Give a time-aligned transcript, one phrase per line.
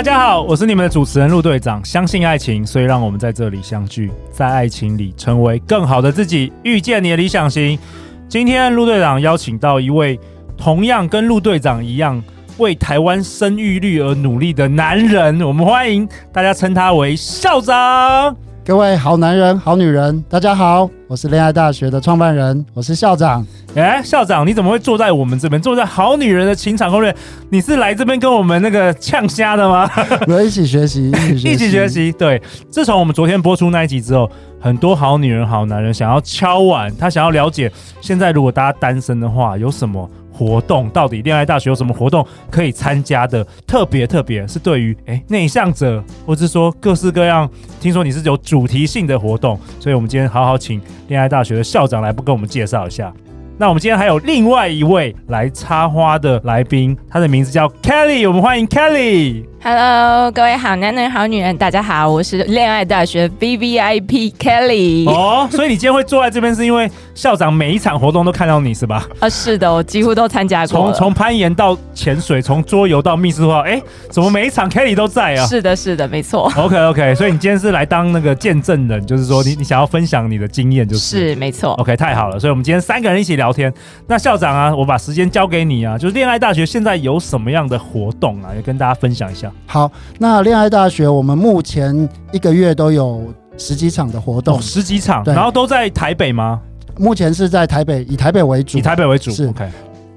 [0.00, 1.84] 大家好，我是你们的主持人陆队长。
[1.84, 7.78] 相信爱情，所以让我们在这里相聚，在爱情里成为更好的自己，遇见你的理想型。
[8.26, 10.18] 今天陆队长邀请到一位
[10.56, 12.18] 同样跟陆队长一样
[12.56, 18.34] 为台湾生育率而努力的男人，我们欢迎大家称他为校长。
[18.70, 23.44] 各位好男人、好女人，大家好，我是恋爱大学的创办人，我是校长。
[23.74, 25.60] 哎，校长，你怎么会坐在我们这边？
[25.60, 27.12] 坐在好女人的情场攻略？
[27.50, 29.90] 你是来这边跟我们那个呛虾的吗？
[30.24, 32.12] 我们一起学习，一起学习。
[32.12, 37.68] 对，自从我们昨天播出那一集之后，很多好女人、好男人想要敲碗，他想要了解，
[38.00, 40.08] 现在如果大家单身的话，有什么？
[40.40, 43.46] 活动到底恋爱大学有什么活动可以参加的？
[43.66, 47.46] 特别特别是对于诶内向者，或是说各式各样，
[47.78, 53.12] 听说你是有主题性的活动，所以我们今天好好请恋爱大学的校长来不跟我们介绍一下。
[53.58, 59.44] 那我们今天还有另外一位来插花的来宾，他的名字叫 Kelly，我们欢迎 Kelly。
[59.62, 65.06] Hello，各位好男人、好女人，大家好，我是恋爱大学 VVIP Kelly。
[65.06, 69.06] 哦，所以你今天会坐在这边，是因为校长每一场活动都看到你是吧？
[69.20, 70.68] 啊， 是的，我几乎都参加过。
[70.68, 75.44] 从从攀岩到潜水，从桌游到密室话，哎，怎么每一场 Kelly 都在啊？
[75.46, 76.50] 是的，是的，没错。
[76.56, 81.74] OK OK，所以你今天是来当那个见证人，就是说你你想要分享你的经验，就是是没错。
[81.74, 83.70] OK，太好了，所以我们今天三个人一起聊天。
[84.06, 89.49] 那校长啊，我把时间交给你啊，就是恋爱大学现在有什么样的活动啊，也跟大家分享一下。
[89.66, 93.22] 好，那恋爱大学我们目前一个月都有
[93.56, 96.60] 十几场的活动，哦、十几场，然后都在台北吗？
[96.98, 99.30] 目前是在台北，以台北为主，以台北为主。
[99.30, 99.68] 是 OK。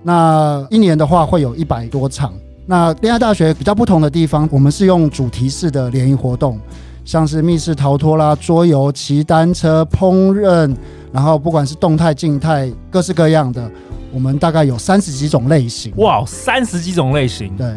[0.01, 2.33] 那一年的话会有一百多场。
[2.65, 6.59] 那恋爱大学比较不同的地方，我们是用主题式的联谊活动，
[7.05, 10.75] 像是密室逃脱啦、桌游、骑单车、烹饪，
[11.11, 13.69] 然后不管是动态、静态，各式各样的，
[14.13, 15.93] 我们大概有三十几种类型。
[15.97, 17.67] 哇，三十几种类型，对。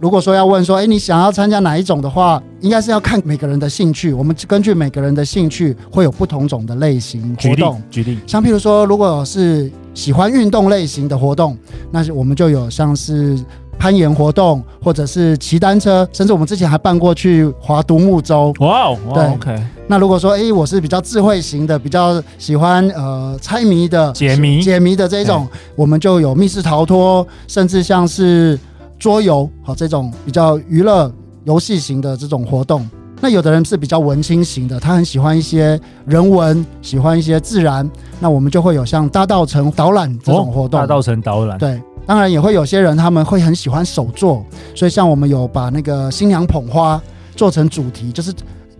[0.00, 4.12] 如果说要问说，哎，你想要参加哪一种的话，应该是要看每个人的兴趣。
[4.12, 7.80] 我们根据每个人的兴趣，会有不同种的类型活动。
[7.90, 11.56] 举例，举例，像譬如说，如果是喜欢运动类型的活动，
[11.90, 13.38] 那我们就有像是
[13.78, 18.52] 攀岩活动，或者是骑单车，甚至我们之前还办过去划独木舟。
[18.58, 19.64] 哇哦，对，OK。
[19.86, 25.46] 那如果说，哎，我是比较智慧型的，比较喜欢呃猜谜的、解谜、解谜的这一种，
[25.76, 28.58] 我们就有密室逃脱，甚至像是。
[29.04, 31.12] 桌游好，这种比较娱乐
[31.44, 32.88] 游戏型的这种活动，
[33.20, 37.86] 那有的人是比较文青型的，他很喜欢一些人文，喜欢一些自然，
[38.18, 40.80] 那我们就会有像大道城导览这种活动。
[40.80, 44.42] 大道城导览，对，当然也会有些人他们会很喜欢手作，
[44.74, 46.98] 所以像我们有把那个新娘捧花
[47.36, 48.32] 做成主题，就是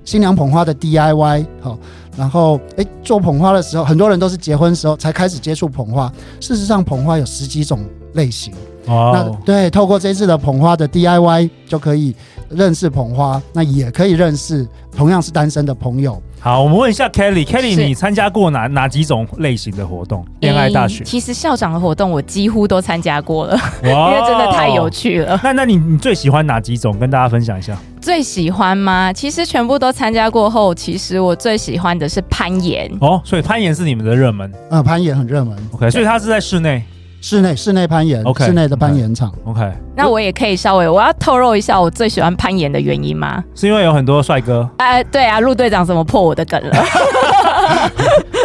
[0.07, 1.79] 新娘捧花的 DIY 好，
[2.17, 6.11] 然后诶，做捧花的时候，很多人都是结婚时候才开始接触捧花，
[6.41, 7.81] 事实上捧花有十几种
[8.15, 8.55] 类型。
[8.87, 12.15] 哦，那对，透过这次的捧花的 DIY 就可以
[12.51, 16.21] 认识捧花，那也可以认识同样是单身的朋友。
[16.41, 20.23] 好，我们问一下 Kelly，Kelly，你参加过哪哪几种类型的活动？
[20.41, 25.41] 恋爱大学，其实校长的活动我几乎都参加过了， 因为真的太有趣了。
[25.43, 26.99] 那那你你最喜欢哪几种？
[26.99, 27.75] 跟大家分享一下。
[27.99, 29.11] 最喜欢吗？
[29.11, 32.91] 其实全部都参加过后，其实我最喜欢的是攀岩。
[33.01, 34.53] 哦，所以攀岩是你们的热门？
[34.69, 35.57] 啊、呃，攀岩很热门。
[35.73, 36.85] OK，所以它是在室内。
[37.27, 39.33] 室内室内攀岩，okay, 室内的攀岩场。
[39.47, 39.73] OK，, okay.
[39.97, 43.43] 那我也可以稍微，我要透露一下我最喜欢攀岩的原因吗？
[43.55, 44.69] 是因为有很多帅哥。
[44.77, 46.77] 哎、呃，对啊，陆队长怎么破我的梗了？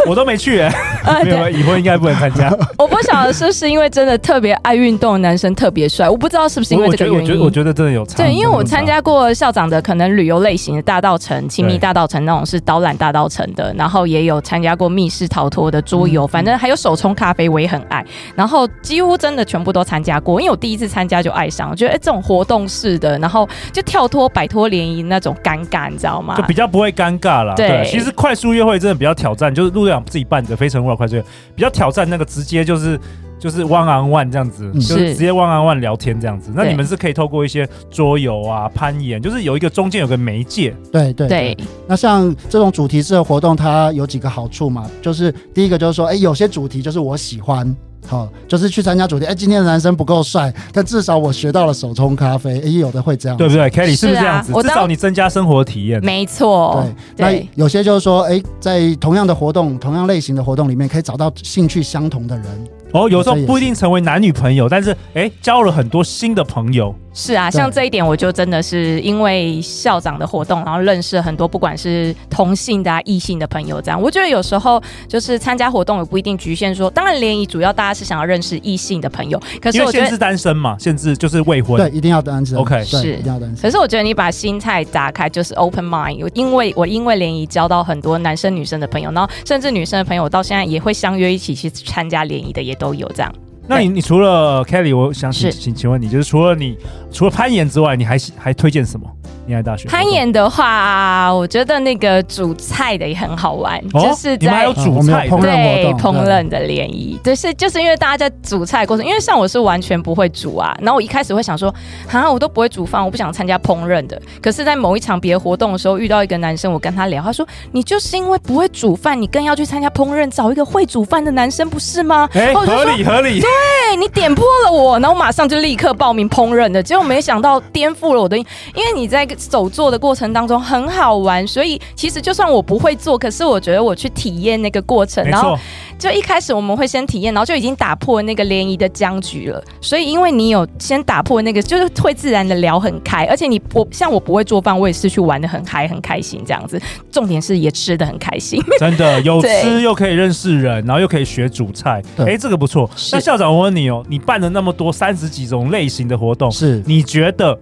[0.08, 0.68] 我都没去哎、
[1.04, 2.50] 欸，没有，已婚应该不能参加。
[2.78, 7.20] 我不晓得是不是因为真的特别爱运动的男生特别帅，我不知道是不是因为这个原因。
[7.20, 8.16] 我觉得，我觉得真的有差。
[8.16, 18.04] 对，因为我参加过校长的可能旅游类型的大道城、亲密大道城那种是导览大道城的，然后也有参加过密室逃脱的桌游、嗯，反正还有手冲咖啡我也很爱。
[18.34, 26.34] 然后几乎真的全部都参加过，因为我第一次参加就爱上，我觉得哎这种活动式的，然后就跳脱摆脱联谊那种尴尬，你知道吗？
[26.36, 27.54] 就比较不会尴尬啦。
[27.54, 31.26] 对，其实快速约会真的比较挑战，就是陆队长自己办的非诚勿扰快速约会
[31.56, 32.98] 比较挑战，那个直接就是
[33.40, 36.52] 就是 one on one 这样子，嗯、就是直接 one on one 聊天这样子。
[36.54, 40.72] 那你们是可以透过一些桌游啊、攀岩，就是有一个中间有个媒介。
[40.92, 41.56] 对对对。
[41.88, 44.88] 那像这种主题式的活动，它有几个好处嘛？
[45.02, 47.74] 就是第一个就是说，哎、欸，有些主题就是我喜欢，
[48.10, 49.24] 好，就是去参加主题。
[49.24, 52.60] 哎，今天的男生不够帅，但至少我学到了手冲咖啡。
[52.60, 54.52] 哎，有的会这样，对不对？Kelly 是不是这样子？
[54.62, 56.04] 至少你增加生活体验。
[56.04, 56.84] 没错。
[57.16, 62.46] 对，那有些就是说，哎，在同样的活动、同样类型的活动里面，可以找到兴趣相同的人。
[62.92, 66.92] 哦，有时候不一定成为男女朋友，但是哎，交了很多新的朋友。
[67.12, 73.80] 是啊，像这一点，我就真的是因为校长的活动，然后认识很多不管是同性的、啊、异性的朋友。
[73.82, 79.40] 这样，我觉得有时候就是参加活动也不一定局限说，当然联谊主要大家是想要认识异性的朋友。
[79.60, 82.56] 可是我觉得是单身嘛，限制就是未婚，对，一定要单身。
[82.56, 83.56] OK，是一定要单身。
[83.56, 86.30] 可是我觉得你把心态打开，就是 open mind。
[86.34, 93.34] 因为我因为联谊交到很多男生女生的朋友，然后甚至女生的朋友到现在也会相约一起去参加联谊的，也都有这样。
[93.70, 96.76] 那你你除了 Kelly，我想请请请问你，就是除了你
[97.12, 99.06] 除了攀岩之外，你还还推荐什么？
[99.46, 105.36] 你爱大学攀岩的话，我觉得那个煮菜的也很好玩，哦、就是在还有煮菜的？
[105.40, 111.72] 对烹饪的联谊，对是就是因为大家在煮菜过程，因为像我是完全不会煮啊，然后我一开始会想说，
[112.10, 114.20] 啊，我都不会煮饭，我不想参加烹饪的。
[114.40, 122.28] 可是，在某一场别的活动的时候，遇到一个男生，我跟他聊，他说，你就是因为不会煮饭，你更要去参加烹饪，找一个会煮饭的男生，不是吗？
[122.34, 123.50] 哎、欸，合理合理，对，
[123.98, 128.44] 你点破了我，然后我马上就立刻报名烹饪的，结果没想到颠覆了我的，因
[128.84, 129.26] 为你在。
[129.38, 135.56] 手做的过程当中很好玩，所以其实就算我不会做，可是我觉得我去体验那个过程，然后
[136.00, 139.62] 就一开始我们会先体验，然后就已经打破那个联谊的僵局了。
[139.80, 146.80] 所以因为你有先打破那个，就是会自然的聊很开，而且你我像我不会做饭，我也是去玩的很嗨很开心这样子。
[147.12, 152.90] 重点是也吃的很开心， 真的有吃又可以认识人，然后又可以学煮菜，哎、欸，这个不错。
[153.12, 157.56] 那校长我问你哦，你办了那么多三十几种类型的活动，是你觉得？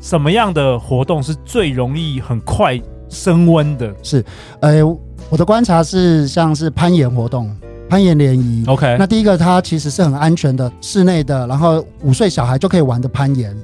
[0.00, 3.90] 什么样的活动是最容易很快升温的？
[4.02, 4.22] 是，
[4.60, 4.84] 呃，
[5.30, 7.50] 我的观察是，像是攀岩活动、
[7.88, 8.64] 攀岩联谊。
[8.66, 13.56] OK，那第一个它其实是很安全的，室内的，然后五岁小孩就可以玩的攀岩。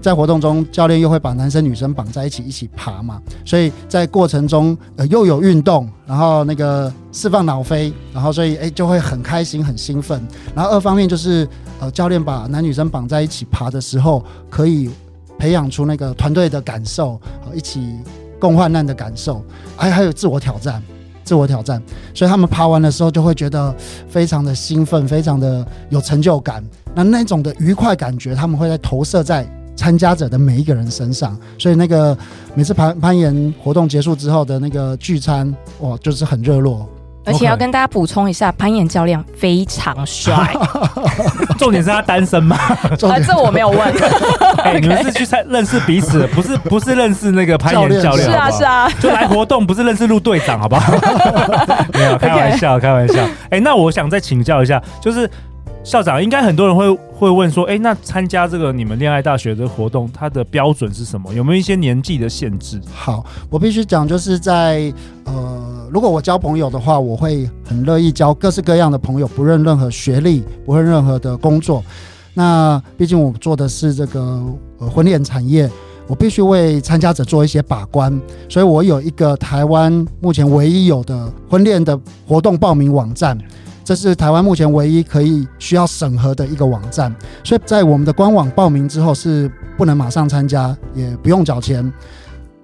[0.00, 10.20] 在活动中，教练又会把男生女生绑在一起一起爬嘛，所以在过程中呃又有运动，然后那个释放脑啡，然后所以哎就会很开心很兴奋。
[10.54, 11.46] 然后二方面就是
[11.78, 14.90] 呃教练把男女生绑在一起爬的时候可以。
[15.38, 17.20] 培养出那个团队的感受，
[17.52, 17.98] 一起
[18.38, 19.42] 共患难的感受，
[19.76, 20.80] 还还有自我挑战，
[21.32, 21.82] 自我挑战，
[22.12, 23.74] 所以他们爬完的时候就会觉得
[24.06, 26.62] 非常的兴奋，非常的有成就感。
[26.94, 31.34] 那那种的愉快感觉，他们会在投射在参加者的每一个人身上。
[31.58, 32.14] 所以那个
[32.54, 35.50] 每次攀攀岩活动结束之后的那个聚餐，
[35.80, 36.86] 哇，就是很热络。
[37.24, 40.54] 而且要跟大家补充一下，攀岩教练非常帅。
[41.58, 42.56] 重点是他单身吗？
[42.58, 43.94] 啊，这我没有问。
[44.80, 48.28] 你们是去认认识彼此，不是不是认识那个攀岩教练。
[48.28, 50.92] 是啊是啊，就来活动，不是认识陆队长，好不好？
[51.94, 53.22] 没有开玩笑，开玩笑。
[53.22, 55.28] 哎、欸，那我想再请教一下，就是。
[55.84, 61.34] 校长，应该很多人会会问说，哎，那参加这个你们恋爱大学的活动，它的标准是什么？
[61.34, 62.80] 有没有一些年纪的限制？
[62.94, 64.92] 好，我必须讲，就是在
[65.24, 65.60] 呃，
[65.92, 71.84] 如果我交朋友的话，我会很乐意交各式各样的朋友，不论任何学历，不论任何的工作。
[72.32, 74.42] 那毕竟我做的是这个
[74.78, 75.70] 呃婚恋产业，
[76.06, 78.18] 我必须为参加者做一些把关，
[78.48, 83.36] 所以我有一个台湾目前唯一有的婚恋的活动报名网站。
[83.84, 87.14] 这是台湾目前唯一可以需要审核的一个网站，
[87.44, 91.92] 所以在我们的官网报名之后是不能马上参加，也不用缴钱。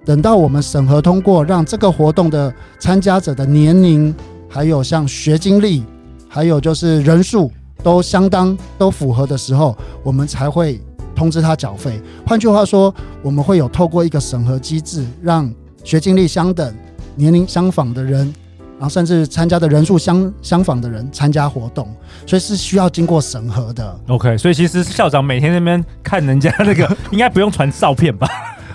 [0.08, 4.14] 等到我们审核通过，让这个活动的参加者的年龄，
[4.48, 5.84] 还有像学经历，
[6.30, 7.52] 还有就是人数
[7.82, 10.80] 都相当都符合的时候，我们才会
[11.14, 12.00] 通知他缴费。
[12.26, 15.52] 换句话说，我们会有透过一个审核机制，让
[15.84, 16.74] 学经历相等、
[17.14, 18.32] 年龄相仿的人。
[18.78, 21.86] 然后甚至参加的人数相相仿的人参加活动，
[22.24, 24.00] 所以是需要经过审核的。
[24.06, 28.26] OK，所以其实校长每天那边看人家那个， 应该不用传照片吧？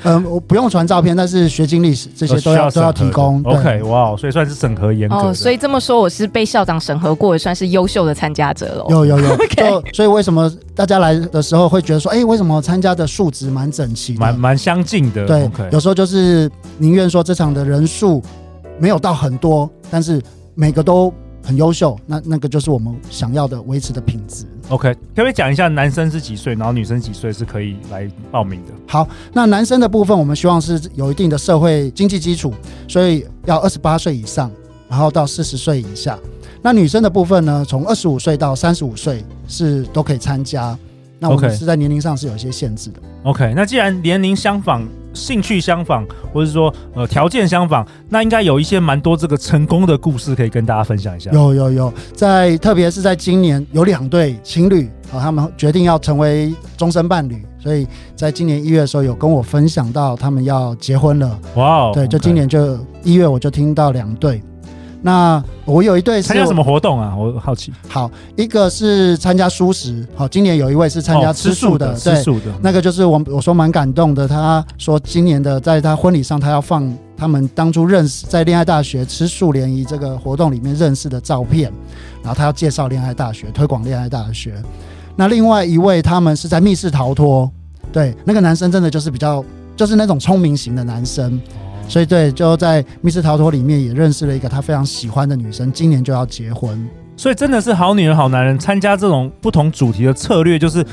[0.04, 3.42] 嗯，我不用传照片，但是学经历史这些都要都要提供。
[3.44, 5.16] OK，哇，wow, 所以算是审核严格。
[5.16, 8.86] 哦，所以这么说，我是被校长审核过，也算是优秀的参加者了。
[8.90, 9.38] 有有有。
[9.44, 9.96] Okay.
[9.96, 15.26] 所以为什么大家来的时候会觉得说，哎，为什么参加的数值蛮整齐，蛮蛮相近的？
[15.26, 15.72] 对，Okay.
[15.72, 18.22] 有时候就是宁愿说这场的人数。
[18.80, 20.20] 没有到很多，但是
[20.56, 24.46] 每个都很优秀，那那个就是我们想要的维持的品质。
[24.70, 28.72] OK，可不可以讲一下男生是几岁，然后女生几岁是可以来报名的？
[28.88, 32.54] 好，那男生的部分我们希望是有一定的社会经济基础，
[32.88, 34.50] 所以要二十八岁以上，
[34.88, 36.18] 然后到四十岁以下。
[36.62, 40.78] 那女生的部分呢，从二十五岁到三十五岁是都可以参加。
[41.20, 43.00] 那我们是在年龄上是有一些限制的。
[43.24, 44.88] OK，那既然年龄相仿。
[45.14, 51.32] 兴趣相仿，或者是说呃条件相仿，那应该有一些蛮多这个成功的故事可以跟大家分享一下。
[51.32, 61.40] 有有有，在特别是在今年有两对情侣啊，他们决定要成为终身伴侣，所以在今年一月的时候有跟我分享到他们要结婚了。
[61.56, 64.42] 哇哦，对，就今年就一月我就听到两对。
[65.06, 67.14] 那我有一对是参加什么活动啊？
[67.14, 67.74] 我好奇。
[67.90, 72.46] 好，一个是参加素食，好，今年有一位是参加吃素的，对，吃素的。
[72.62, 81.70] 那个就是我我说蛮感动的，他说今年的在他婚礼上，他要放他们当初认识在恋爱大学吃素联谊这个活动里面认识的照片，
[82.22, 84.56] 然后他要介绍恋爱大学，推广恋爱大学。
[85.18, 87.52] 那另外一位他们是在密室逃脱，
[87.92, 89.44] 对，那个男生真的就是比较
[89.76, 91.38] 就是那种聪明型的男生。
[91.88, 96.88] 所以对，就在密室逃脱里面也认识了一个他非常喜欢的女生，今年就要结婚。
[97.16, 100.86] 所以真的是好女人好男人参加这种不同主题的策略，就是。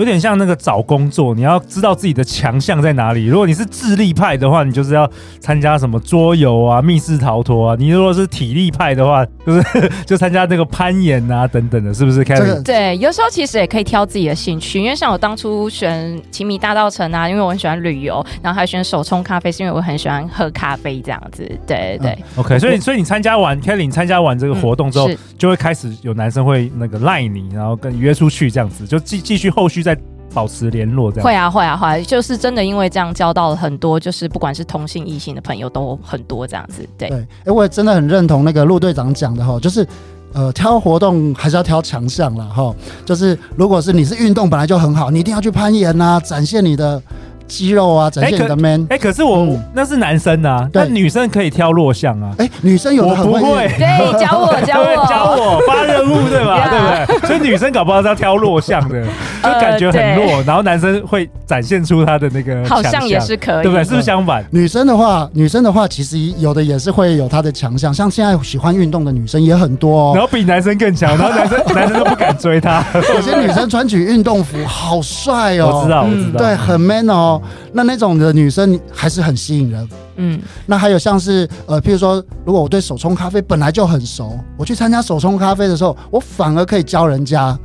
[0.00, 3.26] 有点像那个找工作，你要知道自己的强项在哪里。
[3.26, 5.06] 如果你是智力派的话，你就是要
[5.40, 12.24] 参加什么桌游啊、密室逃脱啊；你如果是体力派的话， 就是就参加那个攀岩啊等等的，是不是？
[12.24, 21.46] 这个对，有时候其实也可以挑自己的兴趣，因为像我当初选奇米大道城啊，因为我很喜欢旅游，然后还选手冲咖啡，是因为我很喜欢喝咖啡这样子。
[21.66, 29.80] 对对、嗯、，OK，所以所以你参加完 Kelly 参加完这个活动之后，嗯、就会开始有男生会那个赖你，然后跟你约出去这样子，就继继续后续。
[29.94, 30.00] 在
[30.32, 36.88] 保持联络这样会啊会啊会啊，就是真的因为这样交到了很多，就是不管是同性异性的朋友都很多这样子。
[36.96, 39.86] 对对，哎、欸，我也真的很认同那个陆队长讲的哈，就是
[40.32, 42.72] 呃挑活动还是要挑强项啦哈，
[43.04, 47.02] 就是如果是你是运动本来就很好，你一定要去攀岩啊，展现你的。
[47.50, 48.80] 肌肉啊，展现你的 man。
[48.90, 52.32] 哎、欸，可是我、嗯、那是男生啊，但女生可以挑弱项啊。
[52.38, 56.68] 哎、欸，女生有的很会，不会对，教我教我 教我发任务对吧？
[56.70, 57.09] 对不对？
[57.30, 59.02] 所以女生搞不好是要挑弱项的，
[59.42, 63.84] 就感觉很弱、呃，然后男生会展现出他的那个好像也是可以，对不对？
[63.84, 64.44] 是不是相反？
[64.50, 72.84] 女生的话，女生的话，其实有的也是会有她的强项，像现在喜欢运动的女生也很多哦，然后比男生更强， 然后男生男生都不敢追她。
[73.14, 77.40] 有些女生穿起运动服好帅哦，我知道，我知道，对，很 man 哦。
[77.72, 78.10] 那那种。
[78.20, 87.58] 的女生还是很吸引人，嗯，那还有像是呃，譬如说，如果我对手冲咖啡本来就很熟，我去参加手冲咖啡的时候，我反而可以教人家，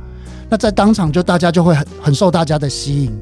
[0.48, 3.12] 那在当场就大家就会很很受大家的吸引。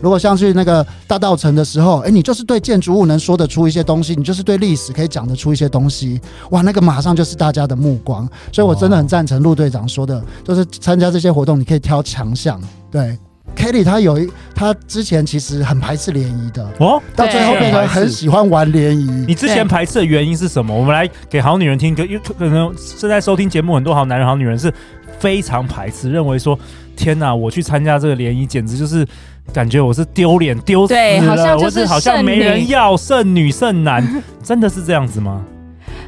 [0.00, 6.20] 如果像去那个大道城的时候，哎，你就是对建筑物能说得出一些东西，你就是对历史可以讲得出一些东西，
[6.50, 8.28] 哇，那个马上就是大家的目光。
[8.52, 13.18] 所以我真的很赞成陆队长说的，就是参加这些活动，你可以挑强项，对。
[13.56, 19.04] Kelly 他有一，他之前其实很排斥联谊的哦，到最后变成很喜欢玩联谊。
[19.26, 20.74] 你之前排斥的原因是什么？
[20.74, 24.72] 我们来给好女人听，可因为可能是在收听节目很多好男人、好女人是
[25.22, 26.58] 非常排斥，认为说
[26.96, 29.06] 天哪，我去参加这个联谊，简直就是
[29.52, 35.44] 感觉我是丢脸丢死了，好像就是好像没人要，剩女剩男，真的是这样子吗？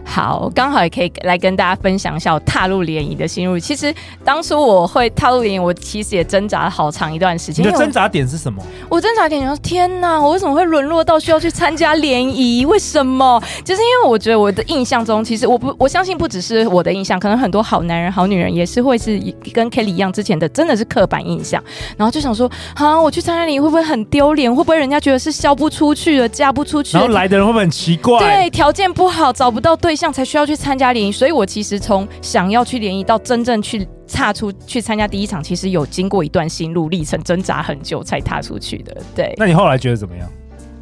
[0.04, 3.58] 好，刚好也可以来跟大家分享一下我踏入联谊的心路。
[3.58, 3.92] 其实
[4.24, 7.66] 当初我会踏入联谊，我其实也挣扎了好长一段时间。
[7.66, 8.62] 你的挣扎点是什么？
[8.88, 12.64] 我挣扎点就是天哪，我为什么会沦落到需要去参加联谊？
[12.66, 13.42] 为什么？
[13.64, 19.18] 就是因为我觉得我的印象中，其实我不我相信不只是我的印象，可能很多好男人、好女人也是会是
[19.52, 21.62] 跟 Kelly 一样，之前的真的是刻板印象。
[21.96, 24.54] 然后就想说，啊，我去参加联谊会不会很丢脸？
[24.54, 26.96] 会不会人家觉得是销不出去了、嫁不出去？
[26.96, 28.18] 然后来的人会不会很奇怪？
[28.18, 29.93] 对，条件不好，找不到对。
[29.94, 39.00] 对象才需要去参加联谊，所以我其实从想要去联谊到真正去踏出去参加第一场，其实有经过一段心路历程，挣扎很久才踏出去的。
[39.14, 40.28] 对，那你后来觉得怎么样？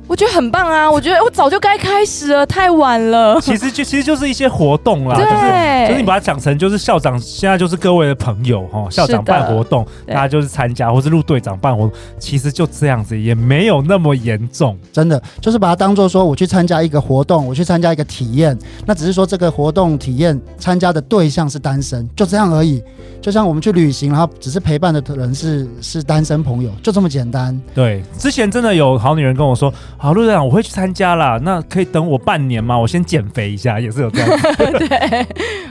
[0.09, 0.91] 我觉得很棒啊！
[0.91, 3.41] 我觉得我早就该开始了，太晚了。
[3.41, 14.77] 其实就其实就是一些活动啦，对，就是就是你把它讲成就是校长现在就是各位的朋友哈，校长办活动，大家就是参加，或是陆队长办活动，其实就这样子，也没有那么严重。
[14.93, 22.83] 真的就是把它当做说我去参加一个活动，我去参加一个体验，那只是说这个活动体验参加的对象是单身，就这样而已。
[23.21, 27.59] 就像我们去旅行，然后只是陪伴的人是是单身朋友，就这么简单。
[27.73, 32.77] 对，之前真的有好女人跟我说，好陆队长，我会去参加啦，那可以等我半年吗？
[32.77, 34.29] 我先减肥一下，也是有这样。
[34.77, 35.27] 对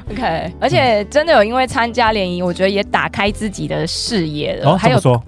[0.10, 4.72] ，OK，而且真的有因为参加联谊，我觉得也打开自己的视野了。
[4.72, 5.22] 哦，还有说，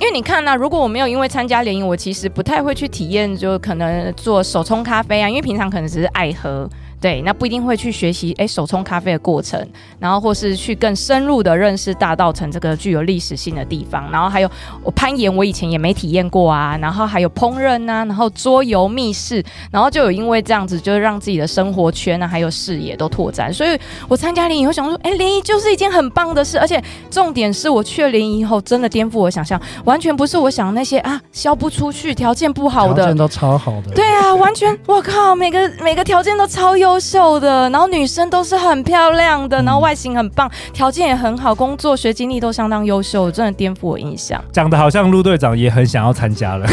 [0.00, 6.66] 因为你看呢、啊，如果我没有因为参加联谊，我其实不太会去体验，就可能做手冲咖啡啊，因为平常可能只是爱喝。
[7.06, 9.64] 对，那不一定会去学习哎手冲咖啡的过程，
[10.00, 14.50] 然后或是去更深入的认识大稻城这个具有历史性的地方，然后还有
[14.82, 44.42] 我攀岩，我以前也没体验过啊，然后还有烹饪啊，然后桌游、密室，然后就有因为这样子，就是让自己的生活圈啊，还有视野都拓展，所以我参加联谊，我想说，哎，联谊就是一件很棒的事，而且重点是我去了联谊以后，真的颠覆我想象，完全不是我想的那些啊，销不出去，条件不好的，条件都超好的，对啊，完全，我靠，每个每个条件都超优秀的，然后女生都是很漂亮的，然后外形很棒，条件也很好，工作学经历都相当优秀，真的颠覆我印象。
[44.52, 46.66] 讲的好像陆队长也很想要参加了，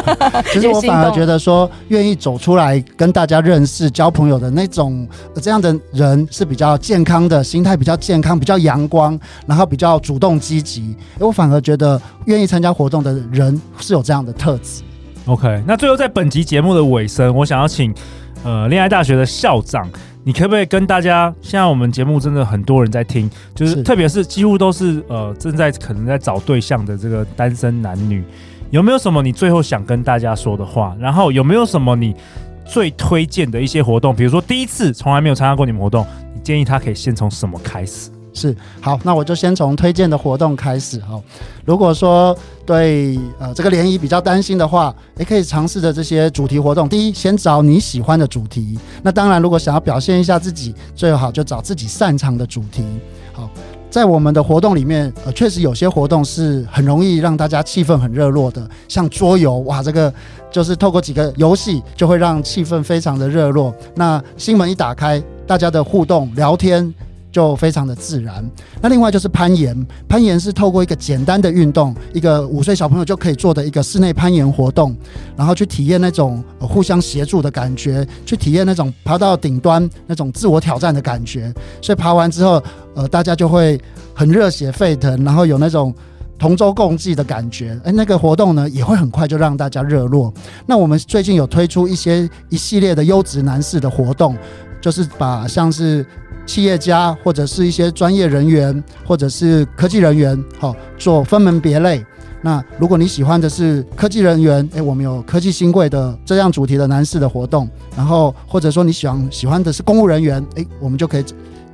[0.52, 5.06] 其实我反而觉得说，愿意走出来跟大家认识、交朋友的那种
[5.42, 10.96] 这样的人是比较健康的，心态比较健康，比较阳光，然后比较主动积极。
[11.18, 14.82] 我反而觉得愿意参加活动的人是有这样的特质。
[15.26, 17.94] OK，那最后在本集节目的尾声，我想要请
[18.42, 19.88] 呃恋爱大学的校长，
[20.24, 28.24] 你可不可以跟大家，现在我们节目真的很多人在听，就是，特别是几乎都是呃正在可能在找对象的这个单身男女，
[28.70, 30.96] 有没有什么你最后想跟大家说的话？
[30.98, 32.14] 然后有没有什么你
[32.64, 34.14] 最推荐的一些活动？
[34.14, 38.10] 比如说第一次从来没有参加过你们活动，你建议他可以先从什么开始？
[38.32, 41.20] 是好，那我就先从推荐的活动开始哈。
[41.64, 46.88] 如果说对呃这个联谊比较担心的话，也可以尝试着这些主题活动。
[46.88, 48.78] 第一，先找你喜欢的主题。
[49.02, 52.84] 那当然，如果想要表现一下自己，最好就找自己擅长的主题。
[53.32, 53.50] 好，
[53.90, 60.12] 在我们的活动里面，呃，确实有些活动是很容易让大家气氛很热络的，像桌游，哇，这个
[60.52, 63.74] 就是透过几个游戏就会让气氛非常的热络。
[63.96, 66.94] 那心门一打开，大家的互动聊天。
[67.30, 68.44] 就非常的自然。
[68.80, 74.96] 那另外就是攀岩，攀岩是透过一个简单的运动，一个五岁小朋友就可以做的一个室内攀岩活动，
[75.36, 81.52] 然后去体验那种互相协助的感觉，去体验那种爬到顶端那种自我挑战的感觉。
[81.80, 82.62] 所以爬完之后，
[82.94, 83.80] 呃，大家就会
[84.14, 85.94] 很热血沸腾，然后有那种
[86.38, 87.78] 同舟共济的感觉。
[87.84, 90.32] 诶，那个活动呢，也会很快就让大家热络。
[90.66, 94.36] 那我们最近有推出一些一系列的优质男士的活动，
[94.80, 96.04] 就是把像是。
[96.50, 102.04] 企业家或者是一些专业人员，或者是科技人员，好做分门别类。
[102.42, 107.70] 那如果你喜欢的是科技人员，诶，我们有科技新贵的这样主题的男士的活动。
[107.96, 111.24] 然后或者说你喜欢喜欢的是公务人员，诶，我们就可以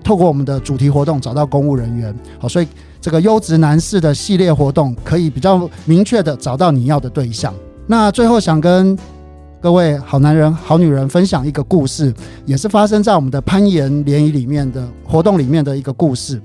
[0.05, 2.15] 透过我们的主题活动找到公务人员。
[2.39, 2.69] 好，所以
[3.01, 7.55] 这个优质男士的系列活动可以比较明确的找到你要的对象。
[7.87, 8.95] 那最后想跟。
[9.67, 16.41] 各位好男人、好女人，分享一个故事，也是发生在我们的攀岩联谊里面的活动里面的一个故事。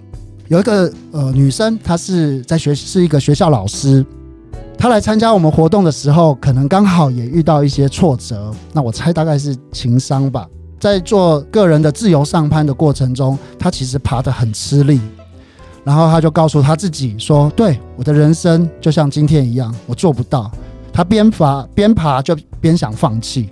[0.47, 4.03] 有一个呃女生，她是在学是一个学校老师，
[4.75, 8.51] 她来参加我们活动的时候，可能刚好也遇到一些挫折。
[8.74, 10.48] 那我猜大概是情商吧。
[10.79, 15.00] 在做个人的自由上攀的过程中，她其实爬得很吃力，
[15.83, 20.50] 然后她就告诉她自己说：“对，我的人生就像今天一样，我做不到。”
[20.93, 22.37] 她边爬边爬就。
[22.61, 23.49] 边想放弃，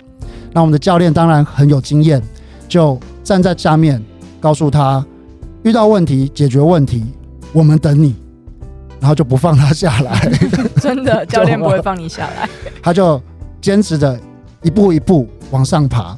[0.52, 2.22] 那我们的教练当然很有经验，
[2.68, 4.00] 就站在下面
[4.38, 5.04] 告诉他：
[5.64, 7.04] 遇到问题解决问题，
[7.52, 8.14] 我们等你，
[9.00, 10.30] 然后就不放他下来。
[10.80, 12.48] 真的，教练不会放你下来。
[12.80, 13.20] 他就
[13.60, 14.16] 坚持着
[14.62, 16.16] 一步一步往上爬，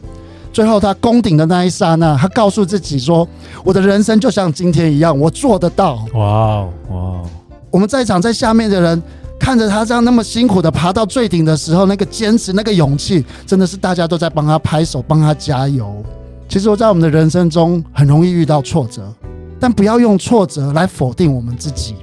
[0.52, 3.26] 最后他攻顶的那一刹那，他告诉自己说
[3.64, 7.26] ：“我的人生就像今天一样，我做得到。”哇哦哇哦！
[7.70, 9.02] 我们在场在下面的人。
[9.42, 16.00] 看着他这样那么辛苦的爬到最顶的时候，那个坚持、那个勇气，真的是大家都在帮他拍手、帮他加油。
[16.48, 19.12] 其实我在我们的人生中很容易遇到挫折，
[19.58, 21.96] 但不要用挫折来否定我们自己。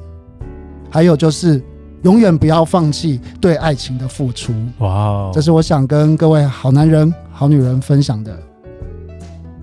[0.89, 1.63] 还有就是，
[2.02, 4.52] 永远不要放弃对爱情的付出。
[4.80, 8.38] 哇，这是我想跟各位好男人、好女人分享的。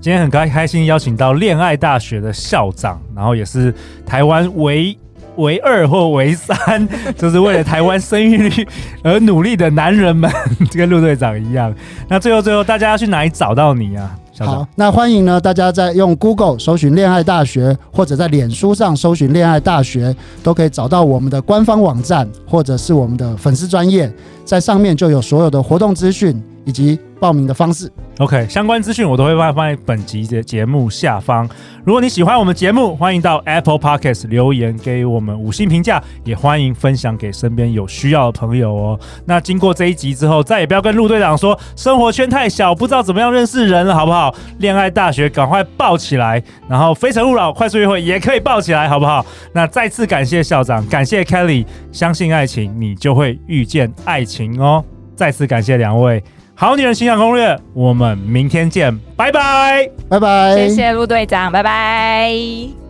[0.00, 3.74] 今天很开开心邀请到恋爱大学的校长，然后也是
[4.06, 4.96] 台湾唯。
[5.36, 8.66] 唯二或为三， 就是为了台湾生育率
[9.02, 10.30] 而努力的男人们，
[10.74, 11.74] 跟陆队长一样。
[12.08, 14.16] 那最后最后，大家要去哪里找到你啊？
[14.38, 24.12] 好，那欢迎呢，大家在用 Google 搜寻恋爱大学，或者在脸书上搜寻恋爱大学，都可以找到我们的官方网站，或者是我们的粉丝专业，
[24.44, 27.90] 在上面就有所有的活动资讯以及报名的方式。
[28.18, 31.46] OK，相关资讯我都会放在本集的节目下方。
[31.84, 38.98] 如果你喜欢我们节目，欢迎到 Apple Podcast 留言给我们五星评价，也欢迎分享给身边有需要的朋友哦。
[39.26, 44.34] 那经过这一集之后，再也不要跟陆队长说生活圈太小，不知道怎么样认识人了，好不好？
[44.58, 49.24] 恋爱大学赶快报起来，然后非诚勿扰快速约会也可以报起来，好不好？
[49.52, 54.82] 那再次感谢校长，感谢 Kelly，相信爱情，你就会遇见爱情哦。
[55.14, 56.22] 再次感谢两位。
[56.58, 62.85] 好女人情场攻略，我们明天见，拜拜，拜拜，谢谢陆队长，拜拜。